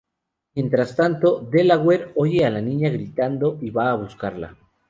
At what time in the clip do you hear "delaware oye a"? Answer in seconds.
1.51-2.49